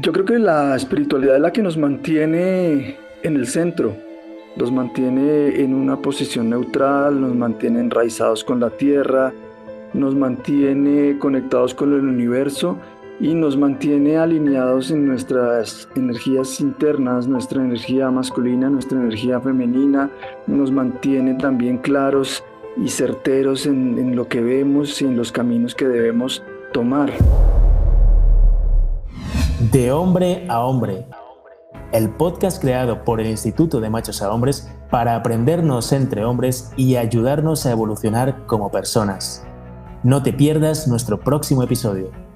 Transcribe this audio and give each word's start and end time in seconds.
Yo 0.00 0.12
creo 0.12 0.24
que 0.24 0.38
la 0.38 0.76
espiritualidad 0.76 1.36
es 1.36 1.42
la 1.42 1.52
que 1.52 1.62
nos 1.62 1.76
mantiene 1.76 2.96
en 3.24 3.36
el 3.36 3.48
centro, 3.48 3.96
nos 4.54 4.70
mantiene 4.70 5.60
en 5.60 5.74
una 5.74 5.96
posición 5.96 6.50
neutral, 6.50 7.20
nos 7.20 7.34
mantiene 7.34 7.80
enraizados 7.80 8.44
con 8.44 8.60
la 8.60 8.70
tierra, 8.70 9.32
nos 9.94 10.14
mantiene 10.14 11.18
conectados 11.18 11.74
con 11.74 11.92
el 11.94 12.02
universo 12.02 12.78
y 13.18 13.34
nos 13.34 13.56
mantiene 13.56 14.18
alineados 14.18 14.92
en 14.92 15.04
nuestras 15.04 15.88
energías 15.96 16.60
internas, 16.60 17.26
nuestra 17.26 17.60
energía 17.60 18.08
masculina, 18.10 18.70
nuestra 18.70 18.98
energía 19.00 19.40
femenina, 19.40 20.10
nos 20.46 20.70
mantiene 20.70 21.34
también 21.34 21.78
claros 21.78 22.44
y 22.76 22.88
certeros 22.88 23.66
en, 23.66 24.14
lo 24.14 24.28
que 24.28 24.40
vemos 24.42 25.02
y 25.02 25.06
en 25.06 25.16
los 25.16 25.32
caminos 25.32 25.74
que 25.74 25.88
debemos 25.88 26.44
tomar. 26.72 27.10
De 29.72 29.92
hombre 29.92 30.46
a 30.48 30.64
hombre. 30.64 31.06
El 31.92 32.08
podcast 32.10 32.58
creado 32.58 33.04
por 33.04 33.20
el 33.20 33.26
Instituto 33.26 33.80
de 33.80 33.90
Machos 33.90 34.22
a 34.22 34.32
Hombres 34.32 34.70
para 34.88 35.14
aprendernos 35.14 35.92
entre 35.92 36.24
hombres 36.24 36.70
y 36.76 36.96
ayudarnos 36.96 37.66
a 37.66 37.72
evolucionar 37.72 38.46
como 38.46 38.70
personas. 38.70 39.44
No 40.02 40.22
te 40.22 40.32
pierdas 40.32 40.88
nuestro 40.88 41.20
próximo 41.20 41.62
episodio. 41.62 42.27